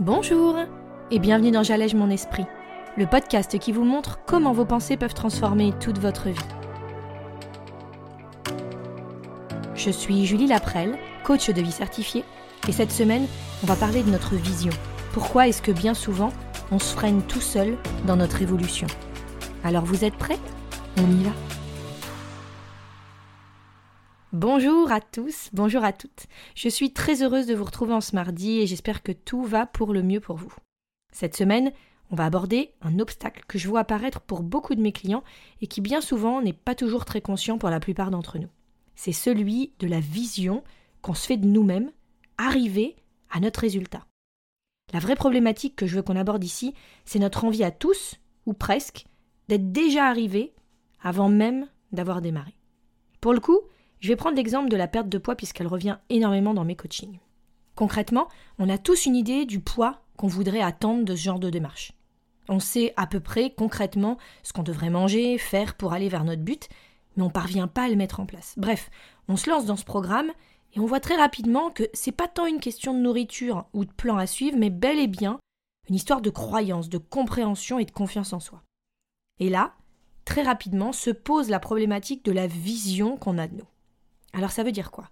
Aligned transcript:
Bonjour 0.00 0.56
et 1.10 1.18
bienvenue 1.18 1.50
dans 1.50 1.62
J'allège 1.62 1.94
mon 1.94 2.08
esprit, 2.08 2.46
le 2.96 3.04
podcast 3.04 3.58
qui 3.58 3.70
vous 3.70 3.84
montre 3.84 4.18
comment 4.24 4.54
vos 4.54 4.64
pensées 4.64 4.96
peuvent 4.96 5.12
transformer 5.12 5.74
toute 5.78 5.98
votre 5.98 6.30
vie. 6.30 6.38
Je 9.74 9.90
suis 9.90 10.24
Julie 10.24 10.46
Laprelle, 10.46 10.96
coach 11.22 11.50
de 11.50 11.60
vie 11.60 11.70
certifiée, 11.70 12.24
et 12.66 12.72
cette 12.72 12.92
semaine, 12.92 13.26
on 13.62 13.66
va 13.66 13.76
parler 13.76 14.02
de 14.02 14.10
notre 14.10 14.36
vision. 14.36 14.72
Pourquoi 15.12 15.48
est-ce 15.48 15.60
que 15.60 15.70
bien 15.70 15.92
souvent, 15.92 16.32
on 16.72 16.78
se 16.78 16.94
freine 16.94 17.20
tout 17.20 17.42
seul 17.42 17.76
dans 18.06 18.16
notre 18.16 18.40
évolution? 18.40 18.86
Alors 19.64 19.84
vous 19.84 20.02
êtes 20.02 20.16
prêts? 20.16 20.38
On 20.96 21.10
y 21.10 21.24
va 21.24 21.32
Bonjour 24.32 24.92
à 24.92 25.00
tous, 25.00 25.50
bonjour 25.52 25.82
à 25.82 25.92
toutes. 25.92 26.26
Je 26.54 26.68
suis 26.68 26.92
très 26.92 27.20
heureuse 27.20 27.48
de 27.48 27.54
vous 27.56 27.64
retrouver 27.64 27.94
en 27.94 28.00
ce 28.00 28.14
mardi 28.14 28.60
et 28.60 28.66
j'espère 28.68 29.02
que 29.02 29.10
tout 29.10 29.42
va 29.42 29.66
pour 29.66 29.92
le 29.92 30.04
mieux 30.04 30.20
pour 30.20 30.36
vous. 30.36 30.54
Cette 31.10 31.34
semaine, 31.36 31.72
on 32.12 32.14
va 32.14 32.26
aborder 32.26 32.70
un 32.80 33.00
obstacle 33.00 33.42
que 33.48 33.58
je 33.58 33.66
vois 33.66 33.80
apparaître 33.80 34.20
pour 34.20 34.44
beaucoup 34.44 34.76
de 34.76 34.80
mes 34.80 34.92
clients 34.92 35.24
et 35.60 35.66
qui 35.66 35.80
bien 35.80 36.00
souvent 36.00 36.40
n'est 36.42 36.52
pas 36.52 36.76
toujours 36.76 37.04
très 37.04 37.20
conscient 37.20 37.58
pour 37.58 37.70
la 37.70 37.80
plupart 37.80 38.12
d'entre 38.12 38.38
nous. 38.38 38.46
C'est 38.94 39.10
celui 39.10 39.72
de 39.80 39.88
la 39.88 39.98
vision 39.98 40.62
qu'on 41.02 41.14
se 41.14 41.26
fait 41.26 41.36
de 41.36 41.48
nous-mêmes, 41.48 41.90
arriver 42.38 42.94
à 43.30 43.40
notre 43.40 43.62
résultat. 43.62 44.06
La 44.92 45.00
vraie 45.00 45.16
problématique 45.16 45.74
que 45.74 45.88
je 45.88 45.96
veux 45.96 46.02
qu'on 46.02 46.14
aborde 46.14 46.44
ici, 46.44 46.72
c'est 47.04 47.18
notre 47.18 47.44
envie 47.44 47.64
à 47.64 47.72
tous, 47.72 48.14
ou 48.46 48.52
presque, 48.52 49.06
d'être 49.48 49.72
déjà 49.72 50.06
arrivé 50.06 50.54
avant 51.02 51.28
même 51.28 51.66
d'avoir 51.90 52.20
démarré. 52.20 52.54
Pour 53.20 53.34
le 53.34 53.40
coup, 53.40 53.58
je 54.00 54.08
vais 54.08 54.16
prendre 54.16 54.36
l'exemple 54.36 54.70
de 54.70 54.76
la 54.76 54.88
perte 54.88 55.08
de 55.08 55.18
poids 55.18 55.36
puisqu'elle 55.36 55.66
revient 55.66 55.98
énormément 56.08 56.54
dans 56.54 56.64
mes 56.64 56.76
coachings. 56.76 57.18
Concrètement, 57.74 58.28
on 58.58 58.68
a 58.68 58.78
tous 58.78 59.06
une 59.06 59.16
idée 59.16 59.44
du 59.44 59.60
poids 59.60 60.02
qu'on 60.16 60.26
voudrait 60.26 60.62
attendre 60.62 61.04
de 61.04 61.14
ce 61.14 61.22
genre 61.22 61.38
de 61.38 61.50
démarche. 61.50 61.92
On 62.48 62.60
sait 62.60 62.92
à 62.96 63.06
peu 63.06 63.20
près 63.20 63.50
concrètement 63.50 64.18
ce 64.42 64.52
qu'on 64.52 64.62
devrait 64.62 64.90
manger, 64.90 65.38
faire 65.38 65.74
pour 65.74 65.92
aller 65.92 66.08
vers 66.08 66.24
notre 66.24 66.42
but, 66.42 66.68
mais 67.16 67.22
on 67.22 67.26
ne 67.26 67.32
parvient 67.32 67.68
pas 67.68 67.84
à 67.84 67.88
le 67.88 67.96
mettre 67.96 68.20
en 68.20 68.26
place. 68.26 68.54
Bref, 68.56 68.90
on 69.28 69.36
se 69.36 69.48
lance 69.48 69.66
dans 69.66 69.76
ce 69.76 69.84
programme 69.84 70.30
et 70.74 70.80
on 70.80 70.86
voit 70.86 71.00
très 71.00 71.16
rapidement 71.16 71.70
que 71.70 71.84
c'est 71.92 72.12
pas 72.12 72.28
tant 72.28 72.46
une 72.46 72.60
question 72.60 72.94
de 72.94 73.00
nourriture 73.00 73.66
ou 73.72 73.84
de 73.84 73.92
plan 73.92 74.16
à 74.16 74.26
suivre, 74.26 74.56
mais 74.58 74.70
bel 74.70 74.98
et 74.98 75.06
bien 75.06 75.38
une 75.88 75.94
histoire 75.94 76.20
de 76.20 76.30
croyance, 76.30 76.88
de 76.88 76.98
compréhension 76.98 77.78
et 77.78 77.84
de 77.84 77.90
confiance 77.90 78.32
en 78.32 78.40
soi. 78.40 78.62
Et 79.40 79.48
là, 79.48 79.74
très 80.24 80.42
rapidement, 80.42 80.92
se 80.92 81.10
pose 81.10 81.50
la 81.50 81.60
problématique 81.60 82.24
de 82.24 82.32
la 82.32 82.46
vision 82.46 83.16
qu'on 83.16 83.38
a 83.38 83.48
de 83.48 83.56
nous. 83.56 83.66
Alors 84.32 84.50
ça 84.50 84.62
veut 84.62 84.72
dire 84.72 84.90
quoi? 84.90 85.10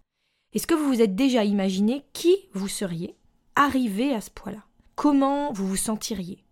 Est-ce 0.52 0.66
que 0.66 0.74
vous 0.74 0.86
vous 0.86 1.02
êtes 1.02 1.14
déjà 1.14 1.44
imaginé 1.44 2.04
qui 2.12 2.34
vous 2.52 2.68
seriez 2.68 3.16
arrivé 3.56 4.14
à 4.14 4.20
ce 4.20 4.30
point-là 4.30 4.64
Comment 4.94 5.52
vous 5.52 5.66
vous 5.66 5.76
sentiriez? 5.76 6.44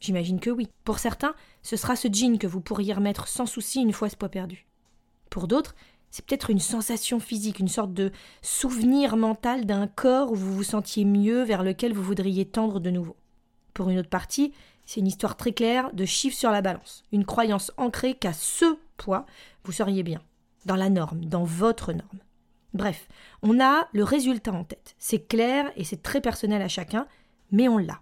J'imagine 0.00 0.40
que 0.40 0.50
oui. 0.50 0.68
Pour 0.84 0.98
certains, 0.98 1.34
ce 1.62 1.76
sera 1.76 1.96
ce 1.96 2.08
jean 2.12 2.38
que 2.38 2.46
vous 2.46 2.60
pourriez 2.60 2.92
remettre 2.92 3.28
sans 3.28 3.46
souci 3.46 3.80
une 3.80 3.92
fois 3.92 4.08
ce 4.08 4.16
poids 4.16 4.28
perdu. 4.28 4.66
Pour 5.28 5.46
d'autres, 5.46 5.74
c'est 6.10 6.24
peut-être 6.24 6.50
une 6.50 6.58
sensation 6.58 7.20
physique, 7.20 7.60
une 7.60 7.68
sorte 7.68 7.92
de 7.94 8.10
souvenir 8.42 9.16
mental 9.16 9.66
d'un 9.66 9.86
corps 9.86 10.32
où 10.32 10.34
vous 10.34 10.54
vous 10.54 10.64
sentiez 10.64 11.04
mieux, 11.04 11.42
vers 11.42 11.62
lequel 11.62 11.92
vous 11.92 12.02
voudriez 12.02 12.46
tendre 12.46 12.80
de 12.80 12.90
nouveau. 12.90 13.16
Pour 13.74 13.90
une 13.90 13.98
autre 13.98 14.08
partie, 14.08 14.52
c'est 14.86 15.00
une 15.00 15.06
histoire 15.06 15.36
très 15.36 15.52
claire 15.52 15.92
de 15.92 16.04
chiffres 16.04 16.36
sur 16.36 16.50
la 16.50 16.62
balance, 16.62 17.04
une 17.12 17.24
croyance 17.24 17.70
ancrée 17.76 18.14
qu'à 18.14 18.32
ce 18.32 18.76
poids, 18.96 19.26
vous 19.64 19.72
seriez 19.72 20.02
bien 20.02 20.20
dans 20.66 20.76
la 20.76 20.90
norme, 20.90 21.24
dans 21.24 21.44
votre 21.44 21.92
norme. 21.92 22.18
Bref, 22.72 23.08
on 23.42 23.60
a 23.60 23.88
le 23.92 24.04
résultat 24.04 24.52
en 24.52 24.64
tête. 24.64 24.94
C'est 24.98 25.26
clair 25.26 25.72
et 25.76 25.84
c'est 25.84 26.02
très 26.02 26.20
personnel 26.20 26.62
à 26.62 26.68
chacun, 26.68 27.06
mais 27.50 27.68
on 27.68 27.78
l'a. 27.78 28.00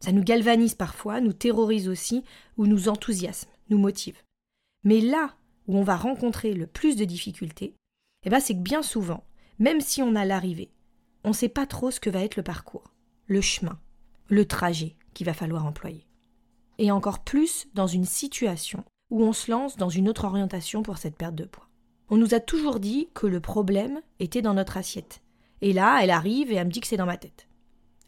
Ça 0.00 0.12
nous 0.12 0.24
galvanise 0.24 0.74
parfois, 0.74 1.20
nous 1.20 1.34
terrorise 1.34 1.88
aussi, 1.88 2.24
ou 2.56 2.66
nous 2.66 2.88
enthousiasme, 2.88 3.50
nous 3.68 3.78
motive. 3.78 4.22
Mais 4.84 5.00
là 5.00 5.34
où 5.66 5.76
on 5.76 5.82
va 5.82 5.96
rencontrer 5.96 6.54
le 6.54 6.66
plus 6.66 6.96
de 6.96 7.04
difficultés, 7.04 7.74
eh 8.24 8.30
ben 8.30 8.40
c'est 8.40 8.54
que 8.54 8.60
bien 8.60 8.82
souvent, 8.82 9.24
même 9.58 9.80
si 9.80 10.00
on 10.00 10.14
a 10.14 10.24
l'arrivée, 10.24 10.70
on 11.24 11.28
ne 11.28 11.34
sait 11.34 11.50
pas 11.50 11.66
trop 11.66 11.90
ce 11.90 12.00
que 12.00 12.08
va 12.08 12.24
être 12.24 12.36
le 12.36 12.42
parcours, 12.42 12.94
le 13.26 13.42
chemin, 13.42 13.78
le 14.28 14.46
trajet 14.46 14.96
qu'il 15.12 15.26
va 15.26 15.34
falloir 15.34 15.66
employer. 15.66 16.06
Et 16.78 16.90
encore 16.90 17.22
plus 17.22 17.68
dans 17.74 17.86
une 17.86 18.06
situation 18.06 18.84
où 19.10 19.22
on 19.22 19.34
se 19.34 19.50
lance 19.50 19.76
dans 19.76 19.90
une 19.90 20.08
autre 20.08 20.24
orientation 20.24 20.82
pour 20.82 20.96
cette 20.96 21.16
perte 21.16 21.34
de 21.34 21.44
poids. 21.44 21.69
On 22.10 22.16
nous 22.16 22.34
a 22.34 22.40
toujours 22.40 22.80
dit 22.80 23.08
que 23.14 23.26
le 23.26 23.40
problème 23.40 24.00
était 24.18 24.42
dans 24.42 24.54
notre 24.54 24.76
assiette. 24.76 25.22
Et 25.62 25.72
là, 25.72 26.00
elle 26.02 26.10
arrive 26.10 26.50
et 26.50 26.56
elle 26.56 26.66
me 26.66 26.72
dit 26.72 26.80
que 26.80 26.88
c'est 26.88 26.96
dans 26.96 27.06
ma 27.06 27.16
tête. 27.16 27.46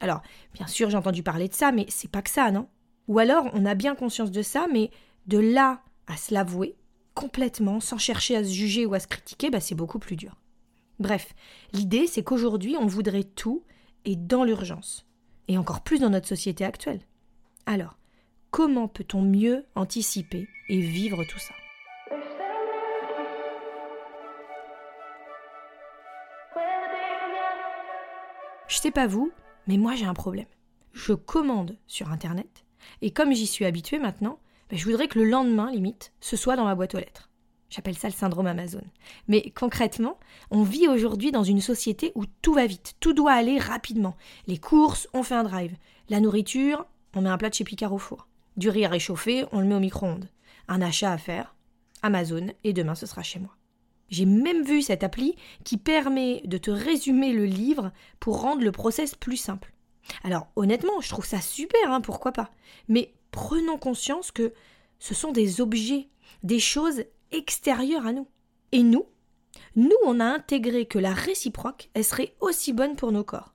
Alors, 0.00 0.22
bien 0.54 0.66
sûr, 0.66 0.90
j'ai 0.90 0.96
entendu 0.96 1.22
parler 1.22 1.46
de 1.46 1.54
ça, 1.54 1.70
mais 1.70 1.86
c'est 1.88 2.10
pas 2.10 2.22
que 2.22 2.30
ça, 2.30 2.50
non? 2.50 2.66
Ou 3.06 3.20
alors, 3.20 3.48
on 3.52 3.64
a 3.64 3.76
bien 3.76 3.94
conscience 3.94 4.32
de 4.32 4.42
ça, 4.42 4.66
mais 4.72 4.90
de 5.26 5.38
là 5.38 5.82
à 6.08 6.16
se 6.16 6.34
l'avouer, 6.34 6.74
complètement, 7.14 7.78
sans 7.78 7.98
chercher 7.98 8.36
à 8.36 8.42
se 8.42 8.50
juger 8.52 8.86
ou 8.86 8.94
à 8.94 9.00
se 9.00 9.06
critiquer, 9.06 9.50
bah, 9.50 9.60
c'est 9.60 9.76
beaucoup 9.76 10.00
plus 10.00 10.16
dur. 10.16 10.36
Bref, 10.98 11.34
l'idée, 11.72 12.08
c'est 12.08 12.24
qu'aujourd'hui, 12.24 12.76
on 12.76 12.86
voudrait 12.86 13.24
tout 13.24 13.62
et 14.04 14.16
dans 14.16 14.42
l'urgence. 14.42 15.06
Et 15.46 15.58
encore 15.58 15.82
plus 15.82 16.00
dans 16.00 16.10
notre 16.10 16.28
société 16.28 16.64
actuelle. 16.64 17.02
Alors, 17.66 17.96
comment 18.50 18.88
peut-on 18.88 19.22
mieux 19.22 19.64
anticiper 19.76 20.48
et 20.68 20.80
vivre 20.80 21.22
tout 21.24 21.38
ça? 21.38 21.54
Je 28.72 28.78
sais 28.78 28.90
pas 28.90 29.06
vous, 29.06 29.30
mais 29.66 29.76
moi 29.76 29.94
j'ai 29.96 30.06
un 30.06 30.14
problème. 30.14 30.46
Je 30.94 31.12
commande 31.12 31.76
sur 31.86 32.10
internet, 32.10 32.64
et 33.02 33.10
comme 33.10 33.34
j'y 33.34 33.46
suis 33.46 33.66
habituée 33.66 33.98
maintenant, 33.98 34.38
ben, 34.70 34.78
je 34.78 34.86
voudrais 34.86 35.08
que 35.08 35.18
le 35.18 35.26
lendemain, 35.26 35.70
limite, 35.70 36.14
ce 36.20 36.38
soit 36.38 36.56
dans 36.56 36.64
ma 36.64 36.74
boîte 36.74 36.94
aux 36.94 36.98
lettres. 36.98 37.28
J'appelle 37.68 37.98
ça 37.98 38.08
le 38.08 38.14
syndrome 38.14 38.46
Amazon. 38.46 38.80
Mais 39.28 39.52
concrètement, 39.54 40.18
on 40.50 40.62
vit 40.62 40.88
aujourd'hui 40.88 41.32
dans 41.32 41.44
une 41.44 41.60
société 41.60 42.12
où 42.14 42.24
tout 42.40 42.54
va 42.54 42.64
vite, 42.64 42.94
tout 42.98 43.12
doit 43.12 43.32
aller 43.32 43.58
rapidement. 43.58 44.16
Les 44.46 44.56
courses, 44.56 45.06
on 45.12 45.22
fait 45.22 45.34
un 45.34 45.44
drive. 45.44 45.76
La 46.08 46.20
nourriture, 46.20 46.86
on 47.14 47.20
met 47.20 47.28
un 47.28 47.36
plat 47.36 47.50
de 47.50 47.54
chez 47.54 47.64
Picard 47.64 47.92
au 47.92 47.98
four. 47.98 48.26
Du 48.56 48.70
riz 48.70 48.86
à 48.86 48.88
réchauffer, 48.88 49.44
on 49.52 49.60
le 49.60 49.66
met 49.66 49.74
au 49.74 49.80
micro-ondes. 49.80 50.30
Un 50.68 50.80
achat 50.80 51.12
à 51.12 51.18
faire, 51.18 51.54
Amazon, 52.00 52.46
et 52.64 52.72
demain 52.72 52.94
ce 52.94 53.04
sera 53.04 53.22
chez 53.22 53.38
moi. 53.38 53.54
J'ai 54.12 54.26
même 54.26 54.62
vu 54.62 54.82
cette 54.82 55.04
appli 55.04 55.36
qui 55.64 55.78
permet 55.78 56.42
de 56.44 56.58
te 56.58 56.70
résumer 56.70 57.32
le 57.32 57.46
livre 57.46 57.92
pour 58.20 58.42
rendre 58.42 58.62
le 58.62 58.70
process 58.70 59.14
plus 59.14 59.38
simple. 59.38 59.72
Alors 60.22 60.48
honnêtement, 60.54 61.00
je 61.00 61.08
trouve 61.08 61.24
ça 61.24 61.40
super, 61.40 61.90
hein, 61.90 62.02
pourquoi 62.02 62.32
pas. 62.32 62.50
Mais 62.88 63.14
prenons 63.30 63.78
conscience 63.78 64.30
que 64.30 64.52
ce 64.98 65.14
sont 65.14 65.32
des 65.32 65.62
objets, 65.62 66.08
des 66.42 66.58
choses 66.58 67.04
extérieures 67.30 68.06
à 68.06 68.12
nous. 68.12 68.28
Et 68.72 68.82
nous, 68.82 69.06
nous, 69.76 69.96
on 70.04 70.20
a 70.20 70.26
intégré 70.26 70.84
que 70.84 70.98
la 70.98 71.14
réciproque, 71.14 71.88
elle 71.94 72.04
serait 72.04 72.34
aussi 72.40 72.74
bonne 72.74 72.96
pour 72.96 73.12
nos 73.12 73.24
corps, 73.24 73.54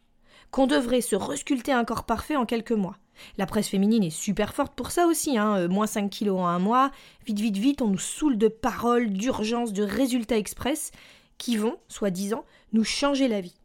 qu'on 0.49 0.65
devrait 0.65 1.01
se 1.01 1.15
resculpter 1.15 1.71
un 1.71 1.85
corps 1.85 2.05
parfait 2.05 2.35
en 2.35 2.47
quelques 2.47 2.71
mois, 2.71 2.97
la 3.37 3.45
presse 3.45 3.67
féminine 3.67 4.03
est 4.03 4.09
super 4.09 4.53
forte 4.53 4.73
pour 4.75 4.91
ça 4.91 5.07
aussi, 5.07 5.37
hein. 5.37 5.57
Euh, 5.57 5.67
moins 5.67 5.87
5 5.87 6.09
kilos 6.09 6.39
en 6.39 6.47
un 6.47 6.59
mois, 6.59 6.91
vite, 7.25 7.39
vite, 7.39 7.57
vite, 7.57 7.81
on 7.81 7.87
nous 7.87 7.97
saoule 7.97 8.37
de 8.37 8.47
paroles, 8.47 9.11
d'urgence, 9.11 9.73
de 9.73 9.83
résultats 9.83 10.37
express 10.37 10.91
qui 11.37 11.57
vont, 11.57 11.77
soi-disant, 11.87 12.45
nous 12.73 12.83
changer 12.83 13.27
la 13.27 13.41
vie. 13.41 13.55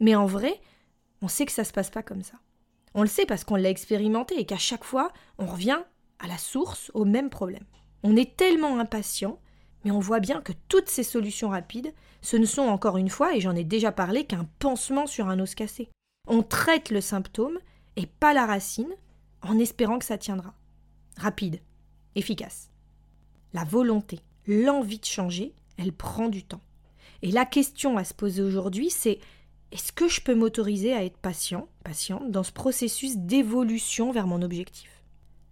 Mais 0.00 0.14
en 0.14 0.26
vrai, 0.26 0.60
on 1.20 1.28
sait 1.28 1.46
que 1.46 1.52
ça 1.52 1.64
se 1.64 1.72
passe 1.72 1.90
pas 1.90 2.02
comme 2.02 2.22
ça. 2.22 2.34
On 2.94 3.02
le 3.02 3.08
sait 3.08 3.26
parce 3.26 3.44
qu'on 3.44 3.56
l'a 3.56 3.70
expérimenté 3.70 4.38
et 4.38 4.44
qu'à 4.44 4.58
chaque 4.58 4.84
fois, 4.84 5.12
on 5.38 5.46
revient 5.46 5.80
à 6.18 6.26
la 6.26 6.38
source, 6.38 6.90
au 6.94 7.04
même 7.04 7.30
problème. 7.30 7.64
On 8.02 8.16
est 8.16 8.36
tellement 8.36 8.78
impatient, 8.78 9.38
mais 9.84 9.90
on 9.90 10.00
voit 10.00 10.20
bien 10.20 10.40
que 10.40 10.52
toutes 10.68 10.88
ces 10.88 11.02
solutions 11.02 11.48
rapides, 11.48 11.94
ce 12.20 12.36
ne 12.36 12.46
sont 12.46 12.62
encore 12.62 12.98
une 12.98 13.08
fois, 13.08 13.34
et 13.34 13.40
j'en 13.40 13.56
ai 13.56 13.64
déjà 13.64 13.92
parlé, 13.92 14.24
qu'un 14.24 14.46
pansement 14.58 15.06
sur 15.06 15.28
un 15.28 15.40
os 15.40 15.54
cassé. 15.54 15.90
On 16.28 16.42
traite 16.42 16.90
le 16.90 17.00
symptôme 17.00 17.58
et 17.96 18.06
pas 18.06 18.34
la 18.34 18.46
racine, 18.46 18.94
en 19.42 19.58
espérant 19.58 19.98
que 19.98 20.04
ça 20.04 20.18
tiendra. 20.18 20.54
Rapide, 21.16 21.60
efficace. 22.14 22.70
La 23.52 23.64
volonté, 23.64 24.20
l'envie 24.46 24.98
de 24.98 25.04
changer, 25.04 25.54
elle 25.76 25.92
prend 25.92 26.28
du 26.28 26.42
temps. 26.42 26.62
Et 27.22 27.30
la 27.30 27.44
question 27.44 27.96
à 27.96 28.04
se 28.04 28.14
poser 28.14 28.42
aujourd'hui, 28.42 28.90
c'est 28.90 29.18
est-ce 29.70 29.92
que 29.92 30.08
je 30.08 30.20
peux 30.20 30.34
m'autoriser 30.34 30.92
à 30.92 31.04
être 31.04 31.16
patient, 31.16 31.68
patiente, 31.84 32.30
dans 32.30 32.42
ce 32.42 32.52
processus 32.52 33.16
d'évolution 33.16 34.12
vers 34.12 34.26
mon 34.26 34.42
objectif? 34.42 34.90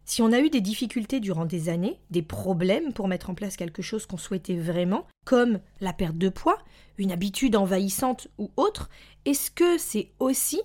Si 0.04 0.22
on 0.22 0.32
a 0.32 0.40
eu 0.40 0.50
des 0.50 0.60
difficultés 0.60 1.20
durant 1.20 1.44
des 1.44 1.68
années, 1.68 2.00
des 2.10 2.22
problèmes 2.22 2.92
pour 2.92 3.06
mettre 3.06 3.30
en 3.30 3.34
place 3.34 3.56
quelque 3.56 3.80
chose 3.80 4.06
qu'on 4.06 4.18
souhaitait 4.18 4.56
vraiment, 4.56 5.06
comme 5.24 5.60
la 5.80 5.92
perte 5.92 6.18
de 6.18 6.28
poids, 6.28 6.58
une 6.98 7.12
habitude 7.12 7.54
envahissante 7.54 8.28
ou 8.36 8.50
autre, 8.56 8.90
est-ce 9.24 9.50
que 9.50 9.78
c'est 9.78 10.10
aussi 10.18 10.60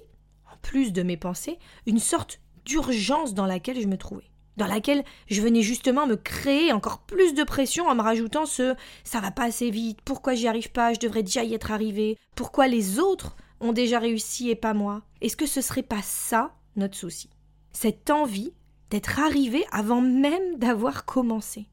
plus 0.65 0.91
de 0.91 1.03
mes 1.03 1.15
pensées, 1.15 1.59
une 1.85 1.99
sorte 1.99 2.41
d'urgence 2.65 3.35
dans 3.35 3.45
laquelle 3.45 3.79
je 3.79 3.87
me 3.87 3.97
trouvais 3.97 4.31
dans 4.57 4.67
laquelle 4.67 5.03
je 5.27 5.41
venais 5.41 5.61
justement 5.61 6.07
me 6.07 6.15
créer 6.15 6.71
encore 6.71 6.99
plus 6.99 7.33
de 7.33 7.43
pression 7.43 7.87
en 7.87 7.95
me 7.95 8.01
rajoutant 8.01 8.45
ce 8.45 8.73
ça 9.03 9.19
va 9.19 9.29
pas 9.29 9.43
assez 9.43 9.69
vite, 9.69 9.99
pourquoi 10.05 10.33
j'y 10.33 10.47
arrive 10.47 10.71
pas, 10.71 10.93
je 10.93 10.99
devrais 10.99 11.23
déjà 11.23 11.43
y 11.43 11.53
être 11.53 11.71
arrivé, 11.71 12.17
pourquoi 12.35 12.69
les 12.69 12.97
autres 12.99 13.35
ont 13.59 13.73
déjà 13.73 13.99
réussi 13.99 14.49
et 14.49 14.55
pas 14.55 14.73
moi? 14.73 15.03
Est-ce 15.19 15.37
que 15.37 15.45
ce 15.45 15.59
serait 15.59 15.83
pas 15.83 16.01
ça 16.01 16.55
notre 16.77 16.95
souci? 16.95 17.29
Cette 17.73 18.09
envie 18.09 18.53
d'être 18.89 19.19
arrivé 19.19 19.65
avant 19.71 20.01
même 20.01 20.57
d'avoir 20.57 21.05
commencé. 21.05 21.67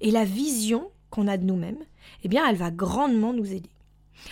Et 0.00 0.10
la 0.10 0.24
vision 0.24 0.90
qu'on 1.10 1.28
a 1.28 1.36
de 1.36 1.44
nous-mêmes, 1.44 1.84
eh 2.24 2.28
bien, 2.28 2.44
elle 2.48 2.56
va 2.56 2.70
grandement 2.70 3.32
nous 3.32 3.52
aider. 3.52 3.70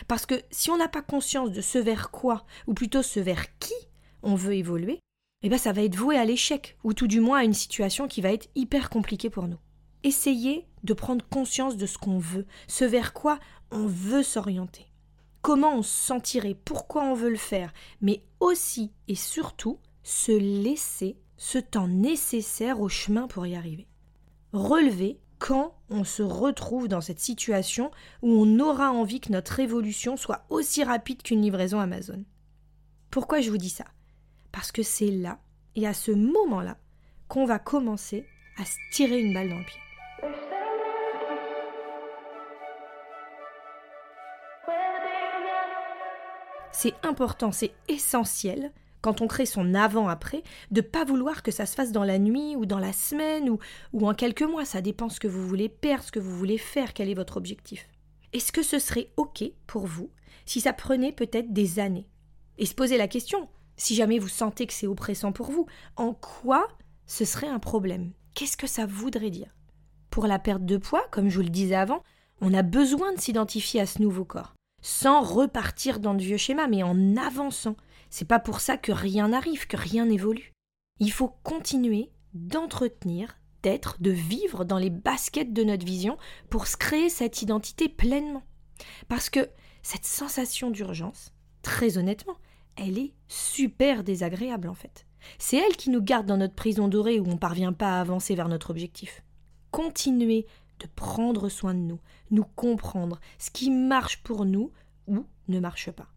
Parce 0.09 0.26
que 0.26 0.43
si 0.50 0.70
on 0.70 0.76
n'a 0.76 0.88
pas 0.88 1.03
conscience 1.03 1.53
de 1.53 1.61
ce 1.61 1.79
vers 1.79 2.11
quoi, 2.11 2.44
ou 2.67 2.75
plutôt 2.75 3.03
ce 3.03 3.20
vers 3.20 3.59
qui 3.59 3.75
on 4.22 4.34
veut 4.34 4.54
évoluer, 4.54 5.00
eh 5.42 5.48
bien, 5.48 5.58
ça 5.58 5.72
va 5.72 5.82
être 5.82 5.96
voué 5.96 6.16
à 6.16 6.24
l'échec, 6.24 6.76
ou 6.84 6.94
tout 6.94 7.08
du 7.08 7.20
moins 7.20 7.40
à 7.40 7.44
une 7.44 7.54
situation 7.54 8.06
qui 8.06 8.20
va 8.20 8.32
être 8.32 8.48
hyper 8.54 8.90
compliquée 8.90 9.30
pour 9.30 9.48
nous. 9.48 9.58
Essayez 10.04 10.66
de 10.84 10.94
prendre 10.94 11.24
conscience 11.28 11.76
de 11.76 11.86
ce 11.86 11.98
qu'on 11.98 12.19
veut, 12.19 12.46
ce 12.69 12.84
vers 12.84 13.12
quoi 13.12 13.38
on 13.70 13.86
veut 13.86 14.22
s'orienter, 14.22 14.86
comment 15.40 15.76
on 15.76 15.82
se 15.82 15.94
sentirait, 15.94 16.56
pourquoi 16.64 17.04
on 17.04 17.14
veut 17.14 17.30
le 17.30 17.36
faire, 17.36 17.72
mais 18.00 18.22
aussi 18.40 18.92
et 19.08 19.14
surtout 19.14 19.78
se 20.02 20.32
laisser 20.32 21.16
ce 21.36 21.58
temps 21.58 21.88
nécessaire 21.88 22.80
au 22.80 22.88
chemin 22.88 23.26
pour 23.26 23.46
y 23.46 23.54
arriver. 23.54 23.88
Relever 24.52 25.18
quand 25.38 25.75
on 25.90 26.04
se 26.04 26.22
retrouve 26.22 26.86
dans 26.86 27.00
cette 27.00 27.18
situation 27.18 27.90
où 28.22 28.30
on 28.30 28.60
aura 28.60 28.92
envie 28.92 29.18
que 29.18 29.32
notre 29.32 29.58
évolution 29.58 30.16
soit 30.16 30.44
aussi 30.50 30.84
rapide 30.84 31.22
qu'une 31.22 31.42
livraison 31.42 31.80
Amazon. 31.80 32.25
Pourquoi 33.10 33.40
je 33.40 33.50
vous 33.50 33.58
dis 33.58 33.70
ça? 33.70 33.86
Parce 34.52 34.70
que 34.70 34.82
c'est 34.82 35.10
là, 35.10 35.38
et 35.75 35.87
à 35.87 35.94
ce 35.94 36.12
moment-là, 36.12 36.76
qu'on 37.28 37.46
va 37.46 37.58
commencer 37.58 38.26
à 38.58 38.64
se 38.64 38.76
tirer 38.93 39.20
une 39.20 39.32
balle 39.32 39.49
dans 39.49 39.58
le 39.58 39.64
pied. 39.64 39.81
C'est 46.70 46.94
important, 47.02 47.52
c'est 47.52 47.72
essentiel 47.88 48.72
quand 49.02 49.20
on 49.20 49.26
crée 49.26 49.46
son 49.46 49.75
avant-après, 49.75 50.43
de 50.70 50.81
pas 50.81 51.04
vouloir 51.04 51.43
que 51.43 51.50
ça 51.50 51.66
se 51.66 51.75
fasse 51.75 51.90
dans 51.90 52.04
la 52.04 52.19
nuit 52.19 52.54
ou 52.54 52.66
dans 52.66 52.78
la 52.78 52.93
semaine 52.93 53.50
ou, 53.50 53.58
ou 53.93 54.08
en 54.08 54.14
quelques 54.14 54.43
mois. 54.43 54.64
Ça 54.64 54.81
dépend 54.81 55.08
ce 55.08 55.19
que 55.19 55.26
vous 55.26 55.46
voulez 55.46 55.69
perdre, 55.69 56.04
ce 56.04 56.12
que 56.12 56.20
vous 56.20 56.37
voulez 56.37 56.56
faire, 56.56 56.94
quel 56.94 57.08
est 57.08 57.14
votre 57.14 57.37
objectif. 57.37 57.88
Est-ce 58.32 58.52
que 58.52 58.62
ce 58.62 58.78
serait 58.78 59.10
OK 59.16 59.43
pour 59.66 59.87
vous 59.87 60.10
si 60.46 60.60
ça 60.60 60.72
prenait 60.72 61.12
peut-être 61.12 61.52
des 61.52 61.81
années? 61.81 62.06
Et 62.58 62.66
se 62.66 62.75
poser 62.75 62.96
la 62.96 63.08
question, 63.08 63.49
si 63.76 63.94
jamais 63.94 64.19
vous 64.19 64.28
sentez 64.28 64.66
que 64.66 64.72
c'est 64.72 64.86
oppressant 64.86 65.32
pour 65.32 65.50
vous, 65.50 65.66
en 65.96 66.14
quoi 66.14 66.69
ce 67.06 67.24
serait 67.24 67.48
un 67.48 67.58
problème? 67.58 68.12
Qu'est-ce 68.34 68.56
que 68.56 68.66
ça 68.66 68.86
voudrait 68.86 69.30
dire? 69.30 69.54
Pour 70.10 70.26
la 70.26 70.38
perte 70.38 70.64
de 70.64 70.76
poids, 70.76 71.06
comme 71.10 71.28
je 71.28 71.36
vous 71.36 71.44
le 71.44 71.50
disais 71.50 71.74
avant, 71.74 72.02
on 72.40 72.54
a 72.54 72.62
besoin 72.62 73.12
de 73.14 73.20
s'identifier 73.20 73.80
à 73.80 73.86
ce 73.86 74.02
nouveau 74.02 74.24
corps, 74.24 74.54
sans 74.82 75.22
repartir 75.22 76.00
dans 76.00 76.14
de 76.14 76.22
vieux 76.22 76.36
schémas, 76.36 76.69
mais 76.69 76.82
en 76.82 77.16
avançant, 77.16 77.76
c'est 78.10 78.26
pas 78.26 78.40
pour 78.40 78.60
ça 78.60 78.76
que 78.76 78.92
rien 78.92 79.28
n'arrive, 79.28 79.66
que 79.66 79.76
rien 79.76 80.06
n'évolue. 80.06 80.52
Il 80.98 81.12
faut 81.12 81.28
continuer 81.42 82.10
d'entretenir, 82.34 83.38
d'être, 83.62 83.96
de 84.00 84.10
vivre 84.10 84.64
dans 84.64 84.78
les 84.78 84.90
baskets 84.90 85.52
de 85.52 85.64
notre 85.64 85.86
vision 85.86 86.18
pour 86.50 86.66
se 86.66 86.76
créer 86.76 87.08
cette 87.08 87.42
identité 87.42 87.88
pleinement. 87.88 88.42
Parce 89.08 89.30
que 89.30 89.48
cette 89.82 90.04
sensation 90.04 90.70
d'urgence, 90.70 91.32
très 91.62 91.96
honnêtement, 91.98 92.36
elle 92.76 92.98
est 92.98 93.12
super 93.28 94.04
désagréable 94.04 94.69
en 94.69 94.74
fait. 94.74 95.06
C'est 95.38 95.56
elle 95.56 95.76
qui 95.76 95.90
nous 95.90 96.02
garde 96.02 96.26
dans 96.26 96.36
notre 96.36 96.54
prison 96.54 96.88
dorée 96.88 97.20
où 97.20 97.26
on 97.26 97.34
ne 97.34 97.38
parvient 97.38 97.72
pas 97.72 97.98
à 97.98 98.00
avancer 98.00 98.34
vers 98.34 98.48
notre 98.48 98.70
objectif. 98.70 99.22
Continuer 99.70 100.46
de 100.80 100.86
prendre 100.96 101.48
soin 101.48 101.74
de 101.74 101.80
nous, 101.80 102.00
nous 102.30 102.44
comprendre, 102.56 103.20
ce 103.38 103.50
qui 103.50 103.70
marche 103.70 104.22
pour 104.22 104.44
nous 104.44 104.72
ou 105.06 105.24
ne 105.48 105.60
marche 105.60 105.90
pas 105.90 106.08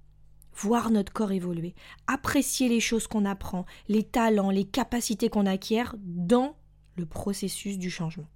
voir 0.56 0.90
notre 0.90 1.12
corps 1.12 1.31
évoluer, 1.31 1.75
apprécier 2.07 2.69
les 2.69 2.80
choses 2.80 3.08
qu'on 3.08 3.25
apprend, 3.25 3.66
les 3.88 4.04
talents, 4.04 4.50
les 4.50 4.63
capacités 4.63 5.30
qu'on 5.30 5.46
acquiert 5.46 5.96
dans 6.00 6.56
le 6.96 7.06
processus 7.06 7.78
du 7.78 7.90
changement. 7.90 8.30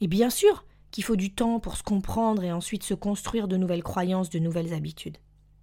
Et 0.00 0.06
bien 0.06 0.30
sûr 0.30 0.64
qu'il 0.90 1.04
faut 1.04 1.16
du 1.16 1.34
temps 1.34 1.58
pour 1.58 1.76
se 1.76 1.82
comprendre 1.82 2.44
et 2.44 2.52
ensuite 2.52 2.84
se 2.84 2.94
construire 2.94 3.48
de 3.48 3.56
nouvelles 3.56 3.82
croyances, 3.82 4.30
de 4.30 4.38
nouvelles 4.38 4.72
habitudes. 4.72 5.18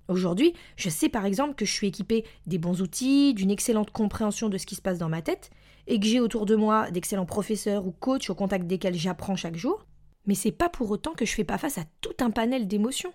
Aujourd'hui, 0.07 0.53
je 0.75 0.89
sais 0.89 1.09
par 1.09 1.25
exemple 1.25 1.55
que 1.55 1.65
je 1.65 1.71
suis 1.71 1.87
équipée 1.87 2.25
des 2.45 2.57
bons 2.57 2.81
outils, 2.81 3.33
d'une 3.33 3.51
excellente 3.51 3.91
compréhension 3.91 4.49
de 4.49 4.57
ce 4.57 4.65
qui 4.65 4.75
se 4.75 4.81
passe 4.81 4.97
dans 4.97 5.09
ma 5.09 5.21
tête, 5.21 5.49
et 5.87 5.99
que 5.99 6.05
j'ai 6.05 6.19
autour 6.19 6.45
de 6.45 6.55
moi 6.55 6.91
d'excellents 6.91 7.25
professeurs 7.25 7.85
ou 7.85 7.91
coachs 7.91 8.29
au 8.29 8.35
contact 8.35 8.67
desquels 8.67 8.95
j'apprends 8.95 9.35
chaque 9.35 9.57
jour, 9.57 9.85
mais 10.25 10.35
c'est 10.35 10.51
pas 10.51 10.69
pour 10.69 10.91
autant 10.91 11.13
que 11.13 11.25
je 11.25 11.33
fais 11.33 11.43
pas 11.43 11.57
face 11.57 11.77
à 11.77 11.85
tout 12.01 12.15
un 12.19 12.31
panel 12.31 12.67
d'émotions 12.67 13.13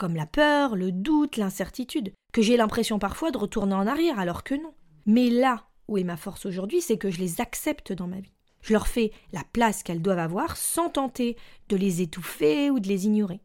comme 0.00 0.16
la 0.16 0.24
peur, 0.24 0.76
le 0.76 0.92
doute, 0.92 1.36
l'incertitude, 1.36 2.14
que 2.32 2.40
j'ai 2.40 2.56
l'impression 2.56 2.98
parfois 2.98 3.30
de 3.30 3.36
retourner 3.36 3.74
en 3.74 3.86
arrière 3.86 4.18
alors 4.18 4.44
que 4.44 4.54
non. 4.54 4.72
Mais 5.04 5.28
là 5.28 5.66
où 5.88 5.98
est 5.98 6.04
ma 6.04 6.16
force 6.16 6.46
aujourd'hui, 6.46 6.80
c'est 6.80 6.96
que 6.96 7.10
je 7.10 7.18
les 7.18 7.42
accepte 7.42 7.92
dans 7.92 8.06
ma 8.06 8.18
vie. 8.18 8.32
Je 8.62 8.72
leur 8.72 8.88
fais 8.88 9.12
la 9.32 9.44
place 9.52 9.82
qu'elles 9.82 10.00
doivent 10.00 10.18
avoir 10.18 10.56
sans 10.56 10.88
tenter 10.88 11.36
de 11.68 11.76
les 11.76 12.00
étouffer 12.00 12.70
ou 12.70 12.80
de 12.80 12.88
les 12.88 13.04
ignorer. 13.04 13.40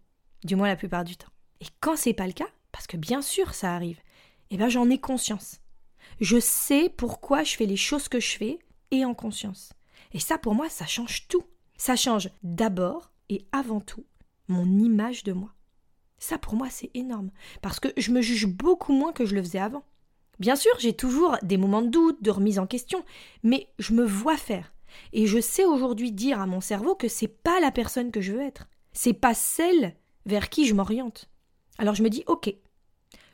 Du 0.46 0.56
moins 0.56 0.70
la 0.70 0.78
plupart 0.78 1.04
du 1.04 1.18
temps. 1.18 1.28
Et 1.60 1.66
quand 1.82 1.98
c'est 1.98 2.14
pas 2.14 2.28
le 2.28 2.32
cas, 2.32 2.48
parce 2.76 2.88
que 2.88 2.98
bien 2.98 3.22
sûr 3.22 3.54
ça 3.54 3.74
arrive, 3.74 4.02
eh 4.52 4.58
ben 4.58 4.68
j'en 4.68 4.90
ai 4.90 4.98
conscience. 4.98 5.62
Je 6.20 6.42
sais 6.42 6.90
pourquoi 6.90 7.46
je 7.46 7.56
fais 7.56 7.66
les 7.66 7.78
choses 7.78 8.10
que 8.10 8.20
je 8.20 8.36
fais 8.36 8.60
et 8.92 9.06
en 9.06 9.14
conscience. 9.14 9.72
Et 10.12 10.20
ça 10.20 10.38
pour 10.38 10.56
moi 10.56 10.68
ça 10.68 10.86
change 10.86 11.30
tout. 11.30 11.46
Ça 11.78 11.96
change 11.96 12.30
d'abord 12.44 13.14
et 13.30 13.46
avant 13.54 13.80
tout 13.80 14.04
mon 14.50 14.66
image 14.66 15.24
de 15.24 15.32
moi. 15.32 15.54
Ça, 16.18 16.38
pour 16.38 16.56
moi, 16.56 16.68
c'est 16.70 16.92
énorme. 16.94 17.32
Parce 17.62 17.80
que 17.80 17.88
je 17.98 18.12
me 18.12 18.22
juge 18.22 18.48
beaucoup 18.48 18.94
moins 18.94 19.14
que 19.14 19.26
je 19.26 19.36
le 19.36 19.42
faisais 19.42 19.60
avant. 19.60 19.84
Bien 20.40 20.56
sûr, 20.56 20.72
j'ai 20.80 20.94
toujours 20.94 21.38
des 21.44 21.58
moments 21.58 21.82
de 21.82 21.90
doute, 21.90 22.22
de 22.22 22.32
remise 22.32 22.60
en 22.60 22.68
question, 22.68 23.06
mais 23.44 23.70
je 23.80 23.94
me 23.94 24.06
vois 24.06 24.38
faire. 24.38 24.74
Et 25.14 25.28
je 25.28 25.40
sais 25.40 25.66
aujourd'hui 25.66 26.12
dire 26.12 26.42
à 26.42 26.46
mon 26.46 26.62
cerveau 26.62 26.96
que 26.96 27.08
c'est 27.08 27.28
pas 27.28 27.60
la 27.62 27.72
personne 27.72 28.12
que 28.12 28.22
je 28.22 28.34
veux 28.34 28.42
être. 28.42 28.68
C'est 28.92 29.14
pas 29.14 29.34
celle 29.34 29.96
vers 30.26 30.50
qui 30.50 30.66
je 30.66 30.74
m'oriente. 30.74 31.30
Alors 31.78 31.96
je 31.96 32.04
me 32.04 32.10
dis, 32.10 32.24
ok, 32.28 32.54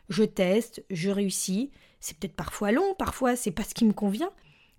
je 0.10 0.24
teste, 0.24 0.84
je 0.90 1.10
réussis. 1.10 1.72
C'est 2.00 2.18
peut-être 2.18 2.36
parfois 2.36 2.72
long, 2.72 2.96
parfois 2.98 3.36
c'est 3.36 3.52
pas 3.52 3.64
ce 3.64 3.74
qui 3.74 3.86
me 3.86 3.94
convient, 3.94 4.32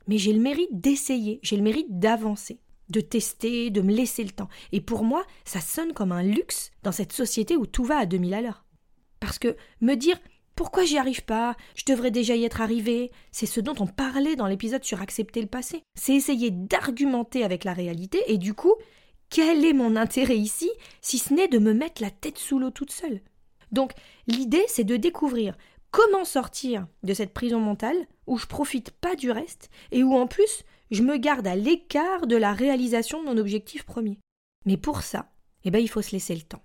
mais 0.09 0.19
j'ai 0.19 0.33
le 0.33 0.41
mérite 0.41 0.81
d'essayer, 0.81 1.39
j'ai 1.43 1.57
le 1.57 1.63
mérite 1.63 1.99
d'avancer 1.99 2.59
de 2.93 3.01
tester, 3.01 3.71
de 3.71 3.81
me 3.81 3.93
laisser 3.93 4.23
le 4.23 4.31
temps. 4.31 4.49
Et 4.71 4.81
pour 4.81 5.03
moi, 5.03 5.25
ça 5.45 5.61
sonne 5.61 5.93
comme 5.93 6.13
un 6.13 6.23
luxe 6.23 6.71
dans 6.83 6.93
cette 6.93 7.13
société 7.13 7.57
où 7.57 7.67
tout 7.67 7.85
va 7.85 7.99
à 7.99 8.07
2000 8.07 8.35
à 8.35 8.43
l'heure. 8.43 8.65
Parce 9.19 9.39
que 9.39 9.57
me 9.81 9.95
dire 9.95 10.19
pourquoi 10.55 10.85
j'y 10.85 10.99
arrive 10.99 11.25
pas, 11.25 11.57
je 11.75 11.85
devrais 11.87 12.11
déjà 12.11 12.37
y 12.37 12.45
être 12.45 12.61
arrivé, 12.61 13.11
c'est 13.31 13.47
ce 13.47 13.61
dont 13.61 13.75
on 13.81 13.87
parlait 13.87 14.37
dans 14.37 14.47
l'épisode 14.47 14.85
sur 14.85 15.01
accepter 15.01 15.41
le 15.41 15.49
passé. 15.49 15.83
C'est 15.95 16.15
essayer 16.15 16.51
d'argumenter 16.51 17.43
avec 17.43 17.65
la 17.65 17.73
réalité 17.73 18.23
et 18.27 18.37
du 18.37 18.53
coup, 18.53 18.75
quel 19.31 19.65
est 19.65 19.73
mon 19.73 19.97
intérêt 19.97 20.37
ici 20.37 20.71
si 21.01 21.19
ce 21.19 21.33
n'est 21.33 21.49
de 21.49 21.59
me 21.59 21.73
mettre 21.73 22.03
la 22.03 22.11
tête 22.11 22.37
sous 22.37 22.59
l'eau 22.59 22.71
toute 22.71 22.93
seule? 22.93 23.23
Donc, 23.73 23.93
l'idée, 24.27 24.65
c'est 24.69 24.85
de 24.85 24.97
découvrir 24.97 25.57
comment 25.91 26.25
sortir 26.25 26.87
de 27.03 27.15
cette 27.15 27.35
prison 27.35 27.61
mentale 27.61 28.07
où 28.27 28.39
je 28.39 28.47
profite 28.47 28.91
pas 28.91 29.15
du 29.15 29.31
reste 29.31 29.71
et 29.91 30.03
où 30.03 30.15
en 30.15 30.27
plus 30.27 30.65
je 30.91 31.03
me 31.03 31.17
garde 31.17 31.47
à 31.47 31.57
l'écart 31.57 32.27
de 32.27 32.37
la 32.37 32.53
réalisation 32.53 33.23
de 33.23 33.29
mon 33.29 33.39
objectif 33.39 33.85
premier. 33.85 34.19
Mais 34.65 34.77
pour 34.77 35.03
ça, 35.03 35.31
eh 35.65 35.71
ben, 35.71 35.79
il 35.79 35.89
faut 35.89 36.03
se 36.03 36.13
laisser 36.13 36.35
le 36.35 36.43
temps. 36.43 36.63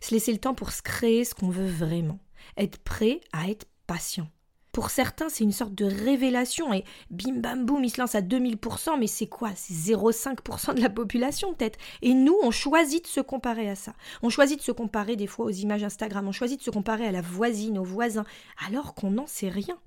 Se 0.00 0.12
laisser 0.12 0.32
le 0.32 0.38
temps 0.38 0.54
pour 0.54 0.72
se 0.72 0.82
créer 0.82 1.24
ce 1.24 1.34
qu'on 1.34 1.48
veut 1.48 1.68
vraiment. 1.68 2.18
Être 2.56 2.78
prêt 2.78 3.20
à 3.32 3.48
être 3.48 3.66
patient. 3.86 4.28
Pour 4.72 4.90
certains, 4.90 5.28
c'est 5.28 5.44
une 5.44 5.52
sorte 5.52 5.74
de 5.74 5.84
révélation 5.84 6.72
et 6.72 6.84
bim 7.10 7.34
bam 7.34 7.64
boum, 7.64 7.82
ils 7.84 7.90
se 7.90 8.00
lancent 8.00 8.14
à 8.14 8.20
2000%, 8.20 8.98
mais 8.98 9.06
c'est 9.06 9.26
quoi? 9.26 9.50
C'est 9.54 9.74
0,5% 9.74 10.74
de 10.74 10.80
la 10.80 10.90
population 10.90 11.54
peut-être. 11.54 11.78
Et 12.02 12.14
nous, 12.14 12.36
on 12.42 12.50
choisit 12.50 13.02
de 13.02 13.08
se 13.08 13.20
comparer 13.20 13.68
à 13.68 13.74
ça. 13.74 13.94
On 14.22 14.28
choisit 14.28 14.58
de 14.58 14.64
se 14.64 14.72
comparer 14.72 15.16
des 15.16 15.26
fois 15.26 15.46
aux 15.46 15.50
images 15.50 15.84
Instagram, 15.84 16.28
on 16.28 16.32
choisit 16.32 16.58
de 16.58 16.64
se 16.64 16.70
comparer 16.70 17.06
à 17.06 17.12
la 17.12 17.22
voisine, 17.22 17.78
aux 17.78 17.84
voisins, 17.84 18.26
alors 18.66 18.94
qu'on 18.94 19.10
n'en 19.10 19.26
sait 19.26 19.48
rien. 19.48 19.78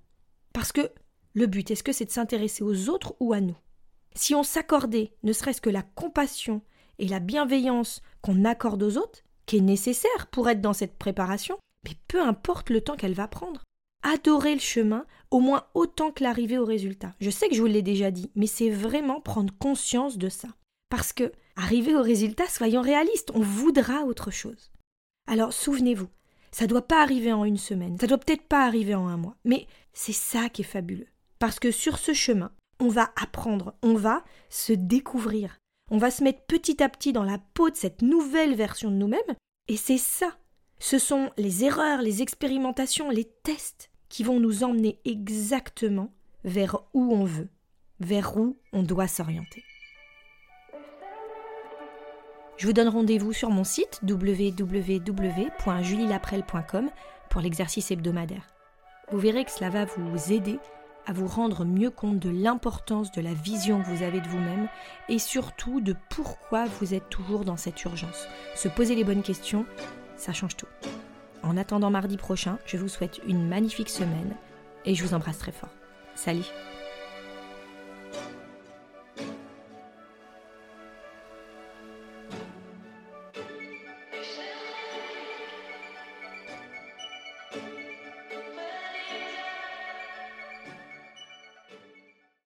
Parce 0.54 0.72
que 0.72 0.92
le 1.34 1.46
but, 1.46 1.72
est-ce 1.72 1.84
que 1.84 1.94
c'est 1.94 2.06
de 2.06 2.12
s'intéresser 2.12 2.64
aux 2.64 2.90
autres 2.90 3.16
ou 3.20 3.34
à 3.34 3.40
nous? 3.40 3.58
Si 4.16 4.36
on 4.36 4.44
s'accordait 4.44 5.14
ne 5.24 5.32
serait-ce 5.32 5.62
que 5.62 5.70
la 5.70 5.84
compassion 5.84 6.62
et 7.00 7.08
la 7.08 7.20
bienveillance 7.20 8.02
qu'on 8.22 8.44
accorde 8.46 8.84
aux 8.84 8.98
autres, 8.98 9.22
qui 9.46 9.58
est 9.58 9.62
nécessaire 9.62 10.28
pour 10.32 10.50
être 10.50 10.62
dans 10.62 10.74
cette 10.74 10.98
préparation, 10.98 11.58
mais 11.86 11.96
peu 12.08 12.22
importe 12.22 12.70
le 12.70 12.82
temps 12.82 12.96
qu'elle 12.96 13.14
va 13.14 13.28
prendre. 13.28 13.62
Adorer 14.04 14.56
le 14.56 14.62
chemin 14.62 15.06
au 15.30 15.40
moins 15.40 15.66
autant 15.74 16.12
que 16.12 16.24
l'arrivée 16.24 16.58
au 16.58 16.66
résultat. 16.66 17.14
Je 17.20 17.30
sais 17.30 17.48
que 17.48 17.56
je 17.56 17.62
vous 17.62 17.68
l'ai 17.68 17.82
déjà 17.82 18.12
dit, 18.12 18.32
mais 18.36 18.48
c'est 18.48 18.70
vraiment 18.70 19.22
prendre 19.22 19.54
conscience 19.58 20.18
de 20.18 20.30
ça. 20.30 20.50
Parce 20.90 21.14
que, 21.14 21.32
arriver 21.56 21.96
au 21.96 22.02
résultat, 22.02 22.48
soyons 22.48 22.82
réalistes, 22.82 23.32
on 23.34 23.40
voudra 23.40 24.04
autre 24.04 24.32
chose. 24.32 24.72
Alors 25.28 25.54
souvenez-vous, 25.54 26.10
ça 26.52 26.66
ne 26.66 26.70
doit 26.70 26.88
pas 26.88 27.02
arriver 27.02 27.32
en 27.32 27.46
une 27.46 27.58
semaine, 27.58 27.98
ça 28.00 28.08
doit 28.08 28.18
peut-être 28.18 28.48
pas 28.48 28.66
arriver 28.66 28.96
en 28.96 29.08
un 29.08 29.18
mois, 29.18 29.38
mais 29.46 29.68
c'est 29.94 30.12
ça 30.14 30.50
qui 30.50 30.64
est 30.64 30.66
fabuleux. 30.66 31.08
Parce 31.40 31.60
que 31.60 31.72
sur 31.72 31.98
ce 31.98 32.14
chemin, 32.14 32.52
on 32.80 32.90
va 32.90 33.12
apprendre, 33.16 33.76
on 33.84 33.94
va 33.94 34.24
se 34.50 34.74
découvrir, 34.74 35.58
on 35.92 35.98
va 35.98 36.12
se 36.12 36.24
mettre 36.24 36.42
petit 36.46 36.84
à 36.84 36.90
petit 36.90 37.14
dans 37.14 37.24
la 37.24 37.38
peau 37.54 37.70
de 37.70 37.76
cette 37.76 38.02
nouvelle 38.02 38.56
version 38.56 38.92
de 38.92 38.96
nous-mêmes, 38.96 39.22
et 39.68 39.78
c'est 39.78 39.98
ça. 39.98 40.38
Ce 40.80 40.98
sont 40.98 41.32
les 41.38 41.64
erreurs, 41.64 42.02
les 42.02 42.24
expérimentations, 42.24 43.12
les 43.12 43.26
tests 43.44 43.91
qui 44.12 44.24
vont 44.24 44.40
nous 44.40 44.64
emmener 44.64 45.00
exactement 45.06 46.14
vers 46.44 46.78
où 46.94 47.16
on 47.16 47.24
veut, 47.24 47.50
vers 48.00 48.38
où 48.38 48.60
on 48.74 48.84
doit 48.84 49.08
s'orienter. 49.08 49.64
Je 52.58 52.68
vous 52.68 52.74
donne 52.74 52.90
rendez-vous 52.90 53.34
sur 53.34 53.50
mon 53.50 53.64
site 53.64 54.00
www.julielaprel.com 54.04 56.92
pour 57.30 57.42
l'exercice 57.42 57.90
hebdomadaire. 57.90 58.54
Vous 59.12 59.18
verrez 59.18 59.44
que 59.46 59.52
cela 59.52 59.72
va 59.72 59.86
vous 59.86 60.32
aider 60.32 60.60
à 61.08 61.14
vous 61.14 61.26
rendre 61.28 61.66
mieux 61.66 61.90
compte 61.90 62.20
de 62.20 62.30
l'importance 62.30 63.12
de 63.12 63.22
la 63.22 63.34
vision 63.34 63.82
que 63.82 63.88
vous 63.88 64.04
avez 64.04 64.22
de 64.22 64.28
vous-même 64.28 64.68
et 65.10 65.18
surtout 65.20 65.82
de 65.82 65.96
pourquoi 66.10 66.66
vous 66.66 66.94
êtes 66.94 67.10
toujours 67.10 67.44
dans 67.46 67.58
cette 67.58 67.84
urgence. 67.86 68.28
Se 68.56 68.68
poser 68.68 68.94
les 68.94 69.06
bonnes 69.06 69.24
questions, 69.24 69.66
ça 70.18 70.34
change 70.34 70.58
tout. 70.58 70.68
En 71.44 71.58
attendant 71.58 71.90
mardi 71.90 72.18
prochain, 72.18 72.60
je 72.66 72.78
vous 72.78 72.88
souhaite 72.88 73.20
une 73.28 73.48
magnifique 73.48 73.90
semaine 73.90 74.36
et 74.86 74.96
je 74.96 75.04
vous 75.04 75.14
embrasse 75.14 75.40
très 75.40 75.52
fort. 75.52 75.70
Salut 76.16 76.46